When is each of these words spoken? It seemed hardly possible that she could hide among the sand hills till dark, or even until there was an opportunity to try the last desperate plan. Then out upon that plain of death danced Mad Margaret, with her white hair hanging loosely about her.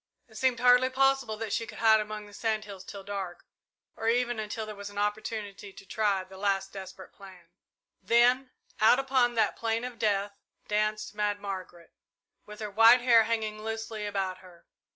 It 0.27 0.35
seemed 0.35 0.59
hardly 0.61 0.89
possible 0.89 1.37
that 1.37 1.53
she 1.53 1.67
could 1.67 1.77
hide 1.77 1.99
among 1.99 2.25
the 2.25 2.33
sand 2.33 2.65
hills 2.65 2.83
till 2.83 3.03
dark, 3.03 3.45
or 3.95 4.07
even 4.09 4.39
until 4.39 4.65
there 4.65 4.73
was 4.73 4.89
an 4.89 4.97
opportunity 4.97 5.71
to 5.71 5.85
try 5.85 6.23
the 6.23 6.39
last 6.39 6.73
desperate 6.73 7.13
plan. 7.13 7.49
Then 8.01 8.49
out 8.79 8.97
upon 8.97 9.35
that 9.35 9.55
plain 9.57 9.83
of 9.83 9.99
death 9.99 10.31
danced 10.67 11.13
Mad 11.13 11.39
Margaret, 11.39 11.93
with 12.47 12.61
her 12.61 12.71
white 12.71 13.01
hair 13.01 13.25
hanging 13.25 13.61
loosely 13.63 14.07
about 14.07 14.39
her. 14.39 14.65